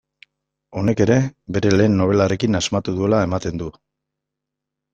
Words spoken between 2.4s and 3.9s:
asmatu duela ematen du.